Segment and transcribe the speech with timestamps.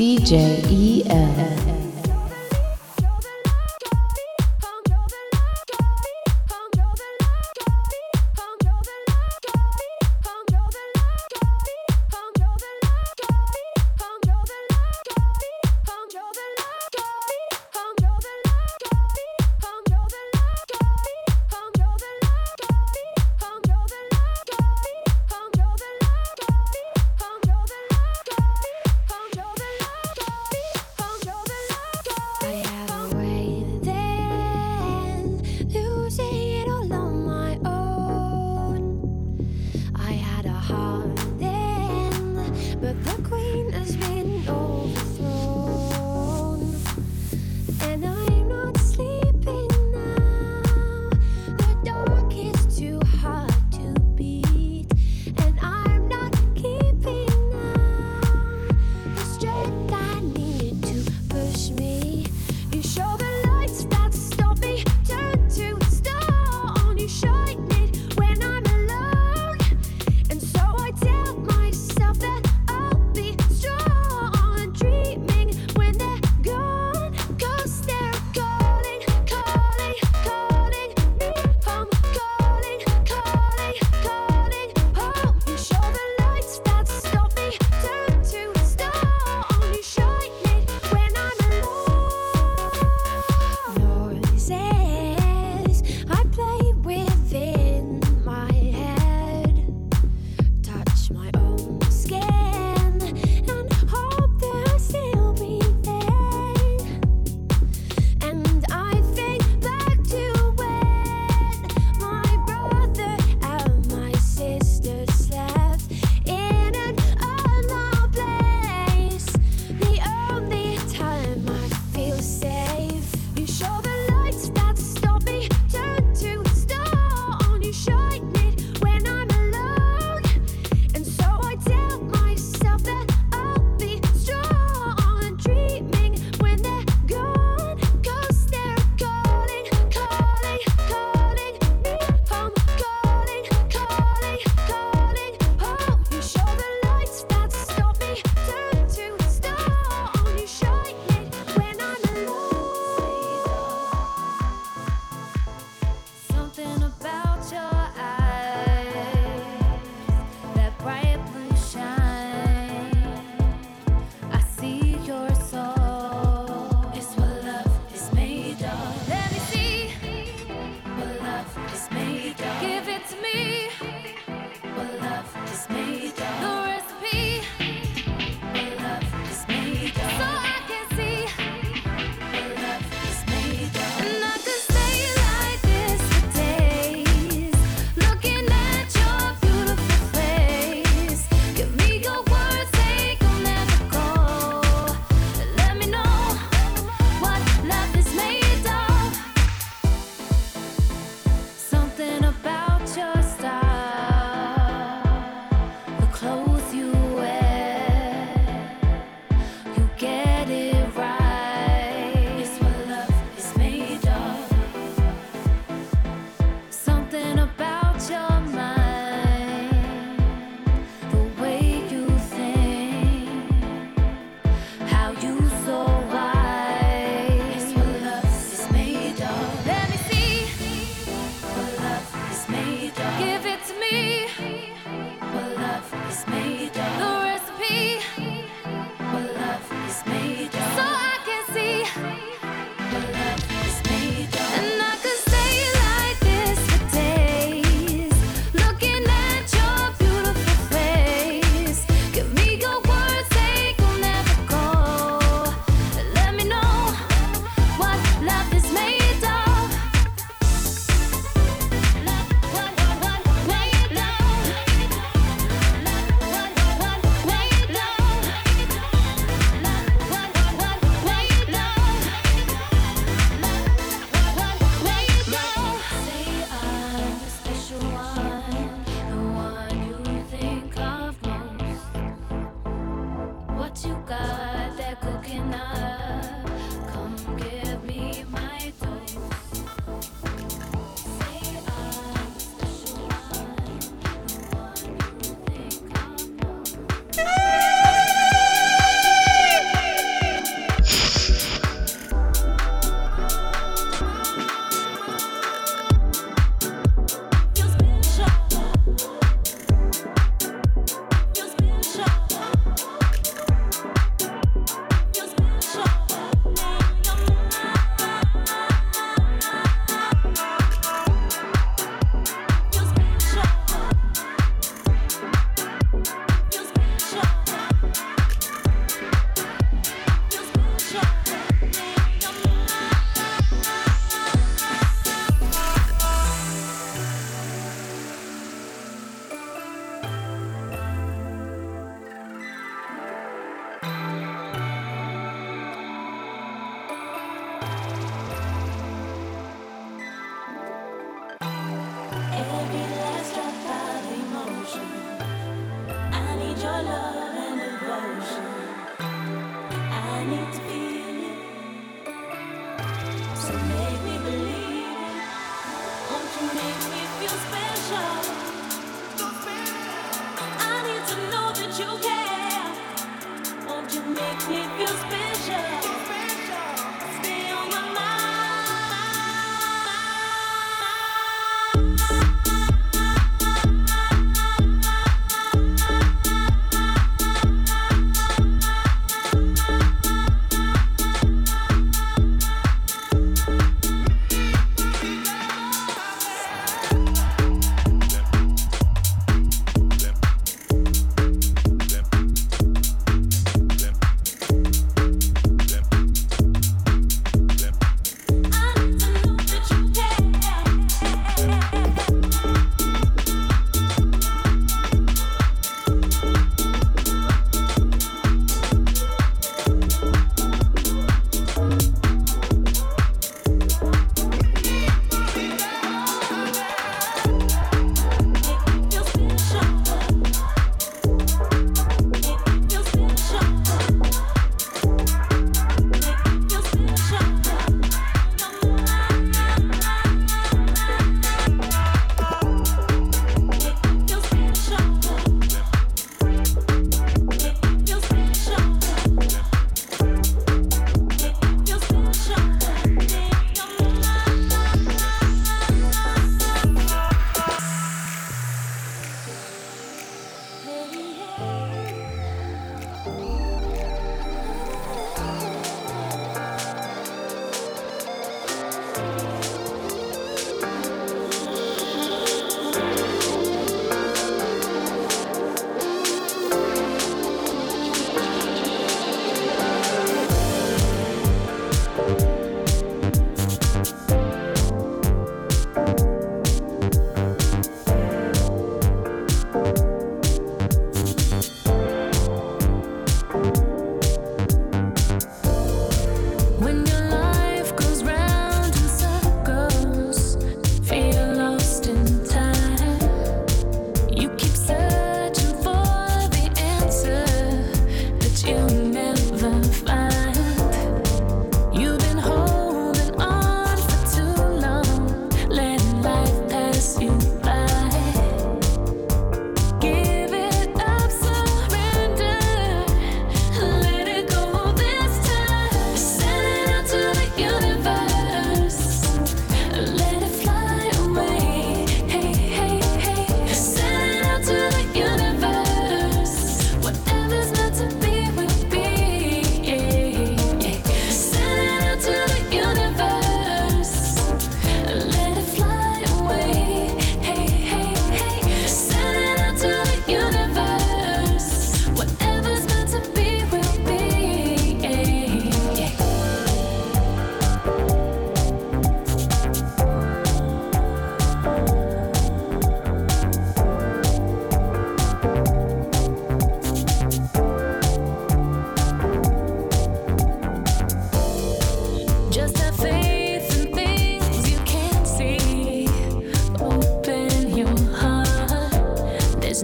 [0.00, 0.64] DJ
[1.04, 1.59] EL.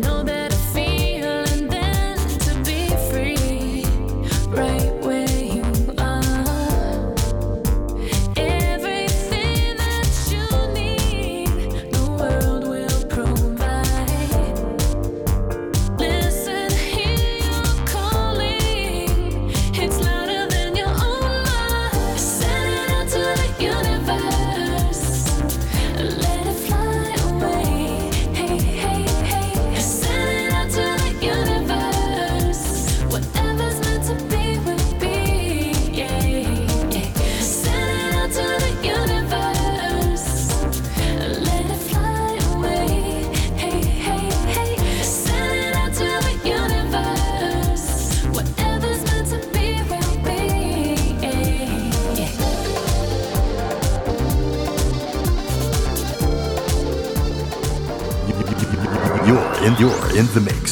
[0.06, 0.55] know that
[59.78, 60.65] you're in the mix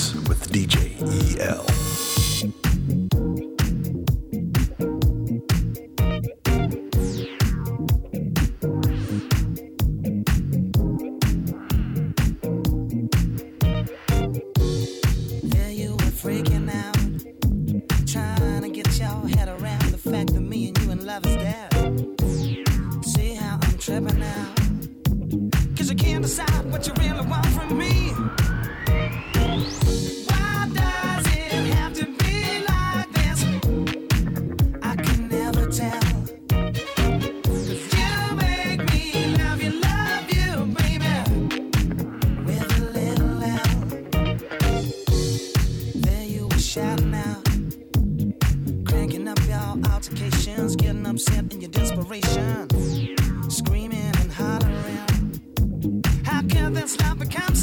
[56.85, 57.54] can't stop, I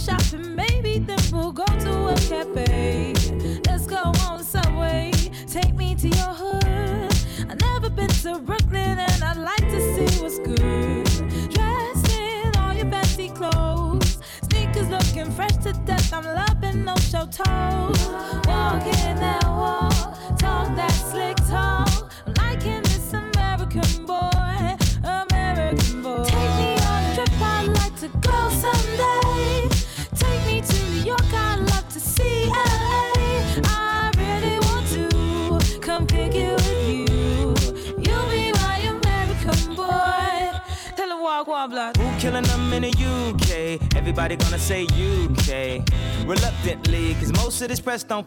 [0.00, 2.69] shopping, maybe then we'll go to a cafe.
[42.40, 43.96] Killing them in the UK?
[43.96, 45.82] Everybody gonna say UK.
[46.26, 48.26] Reluctantly, cause most of this press don't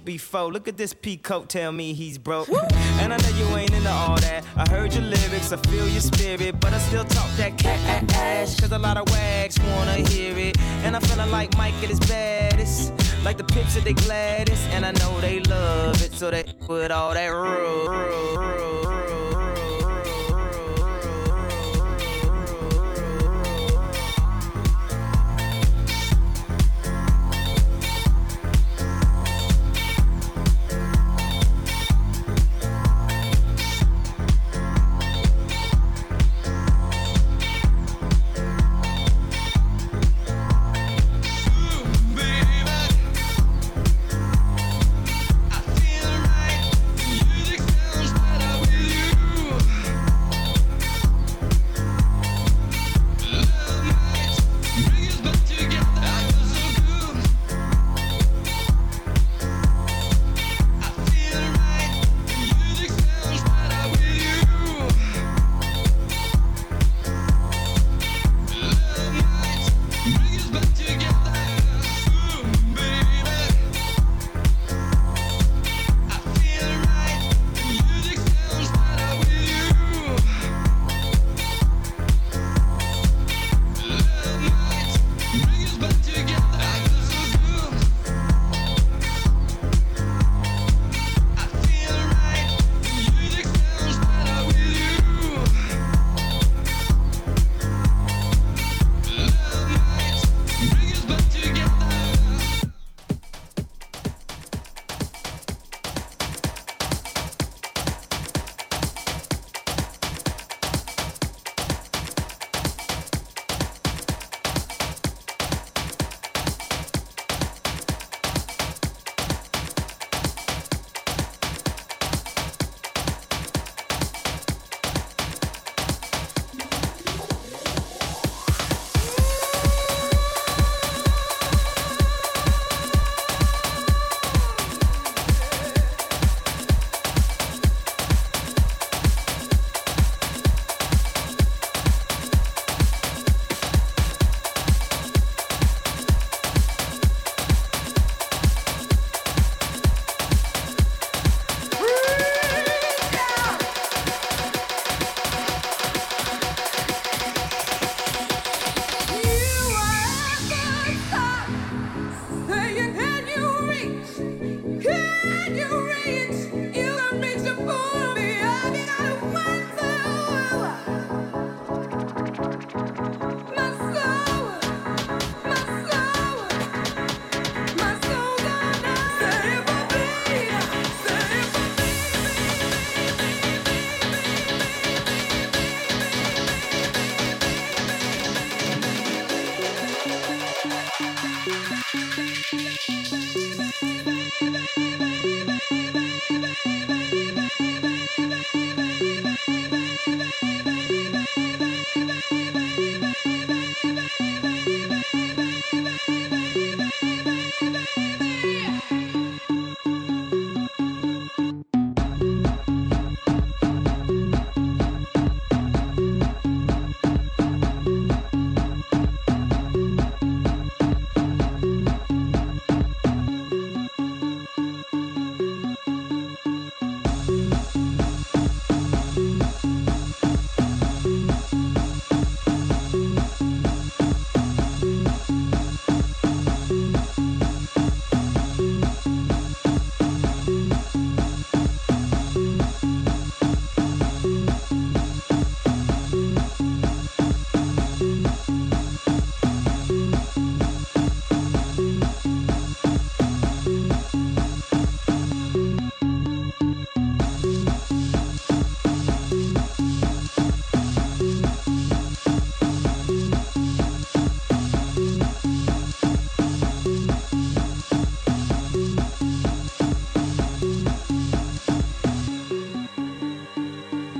[0.05, 0.51] before.
[0.51, 2.49] Look at this peacoat, tell me he's broke.
[2.49, 4.45] And I know you ain't into all that.
[4.55, 8.59] I heard your lyrics, I feel your spirit, but I still talk that cat ass.
[8.59, 10.59] Cause a lot of wags wanna hear it.
[10.83, 12.93] And I'm feeling like Mike at his baddest.
[13.23, 14.67] Like the pips at they gladdest.
[14.69, 19.00] And I know they love it, so they put all that real,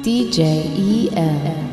[0.04, 1.71] DJ EL.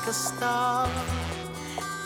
[0.00, 0.88] like a star.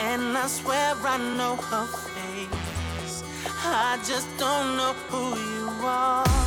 [0.01, 3.22] And I swear I know her face.
[3.64, 6.43] I just don't know who you are.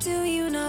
[0.00, 0.59] do you know?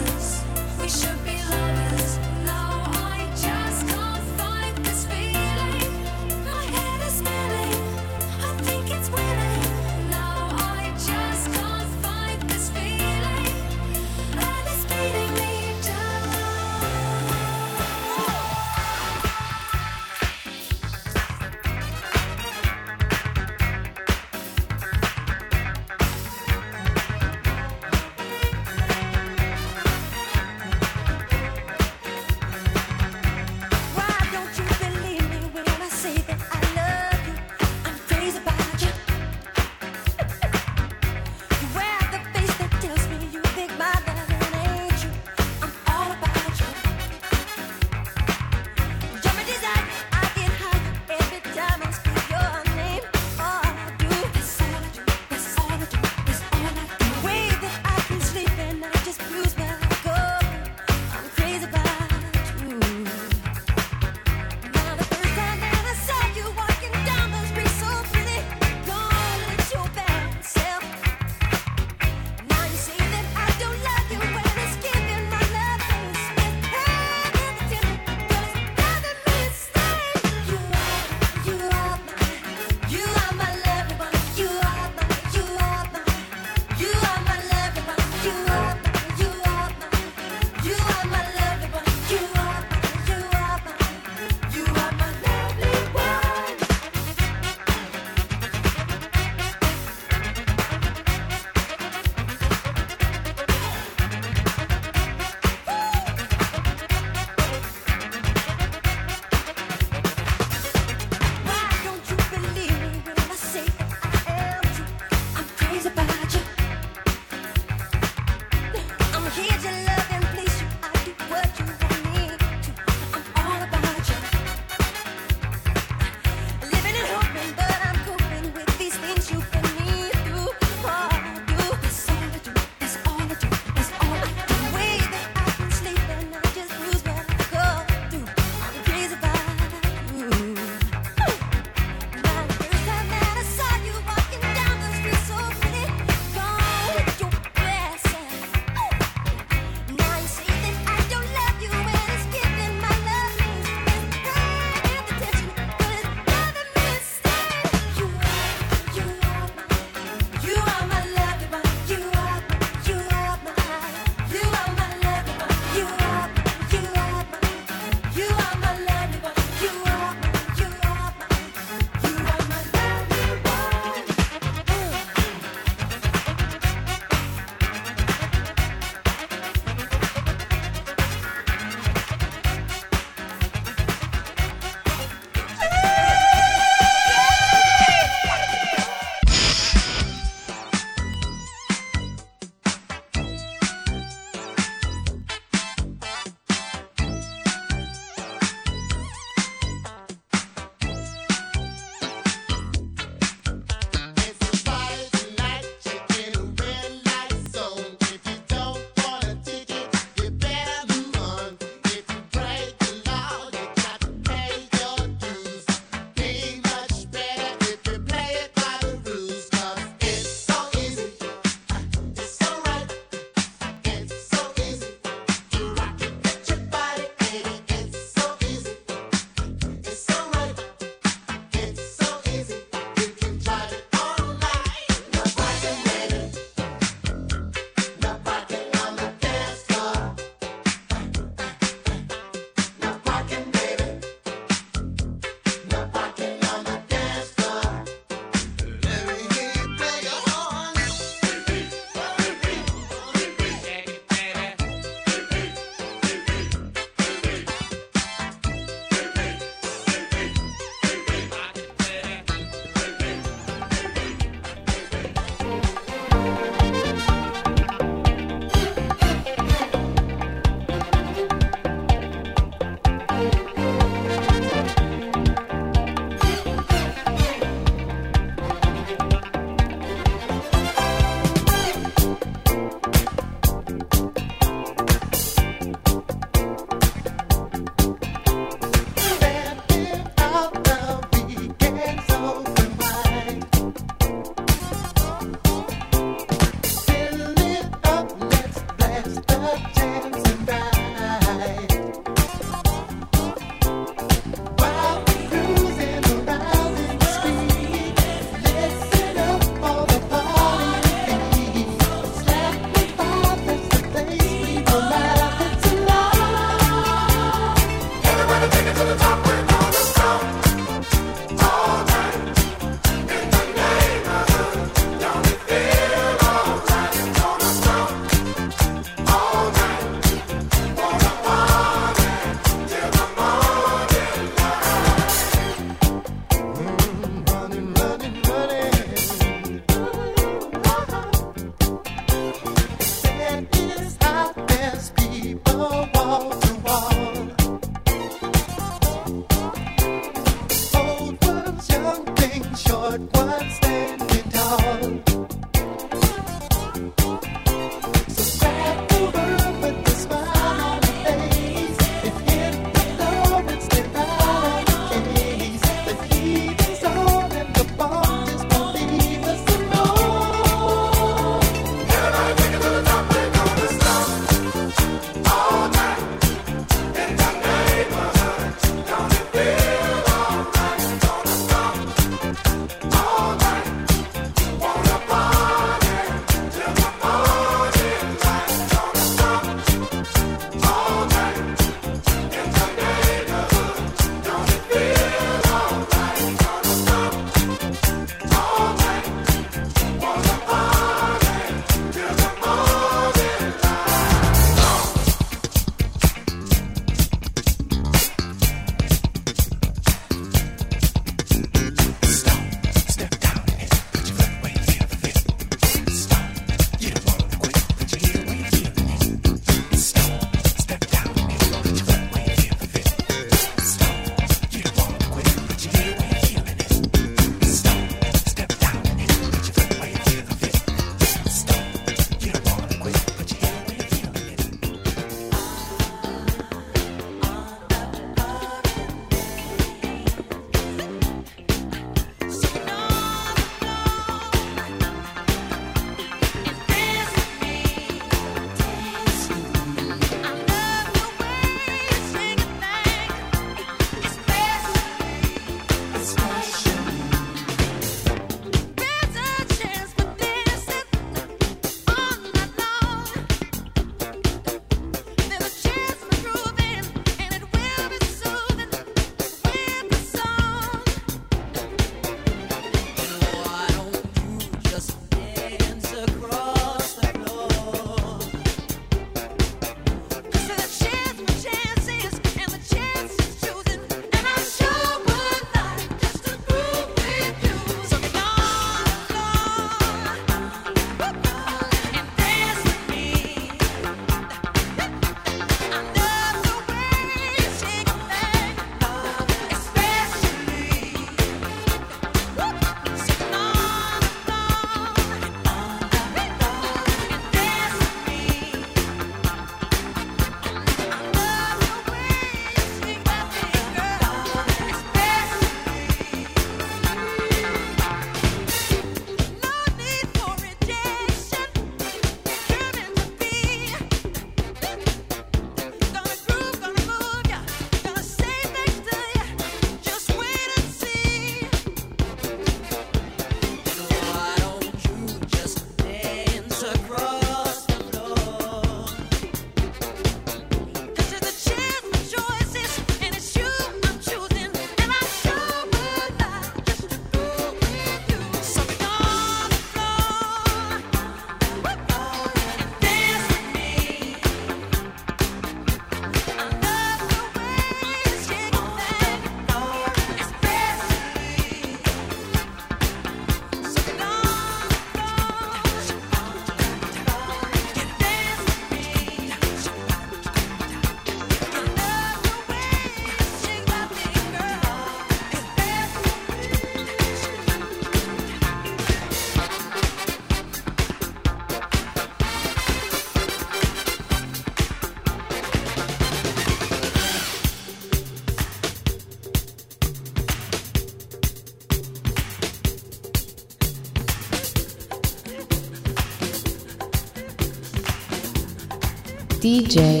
[599.40, 600.00] DJ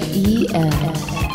[0.54, 1.25] EL.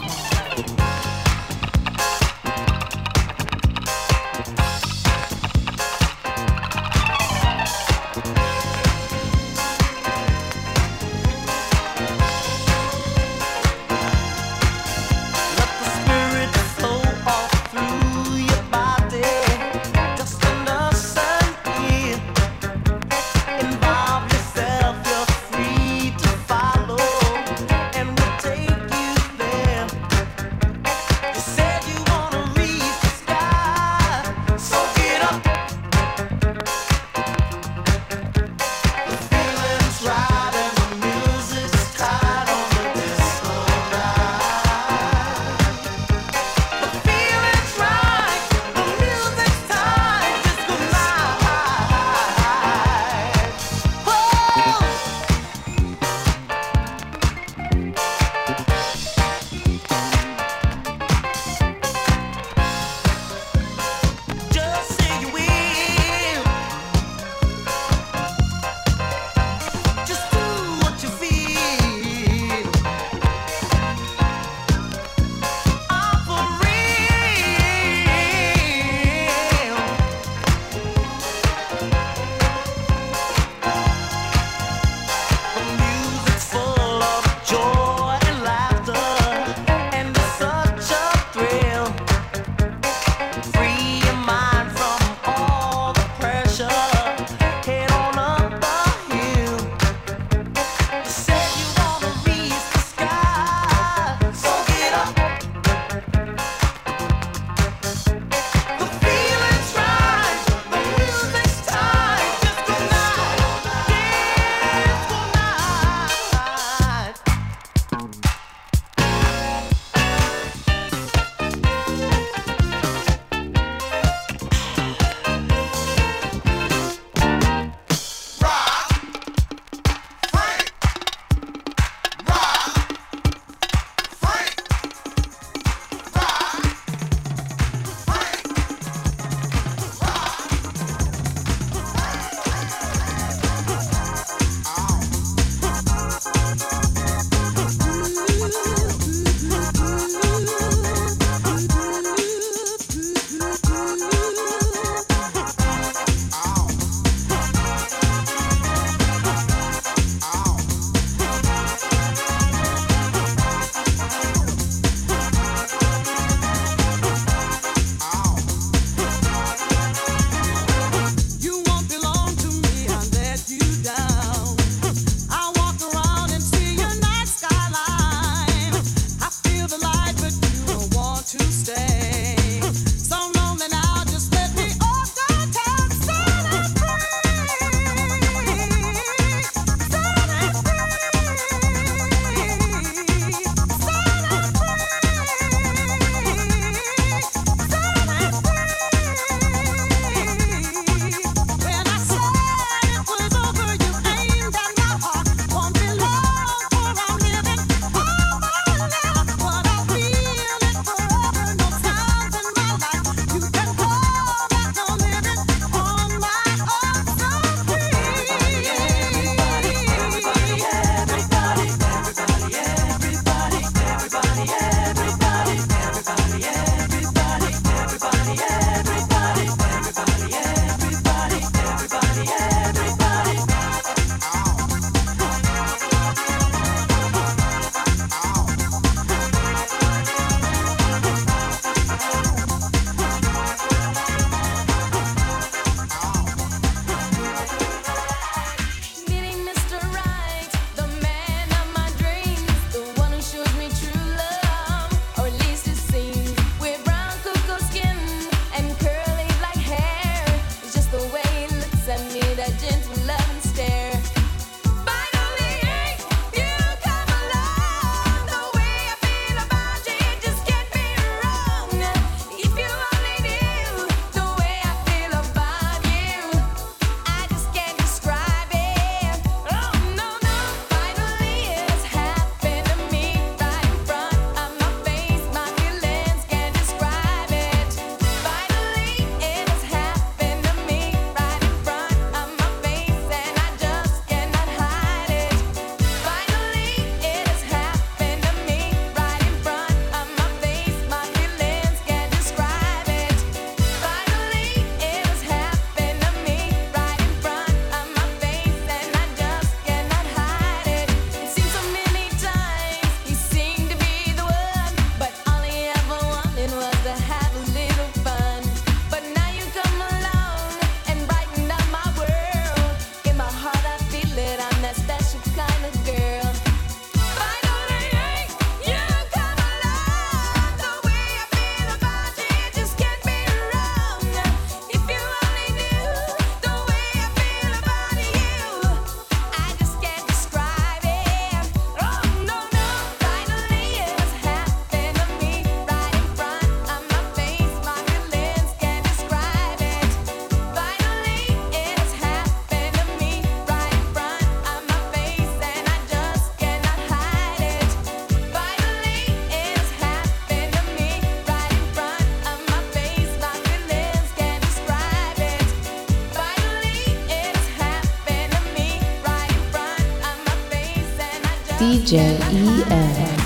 [371.92, 373.21] DJ EL.